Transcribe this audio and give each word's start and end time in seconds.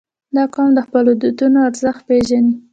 •دا 0.35 0.43
قوم 0.53 0.69
د 0.75 0.79
خپلو 0.85 1.11
دودونو 1.21 1.57
ارزښت 1.67 2.01
پېژني. 2.07 2.53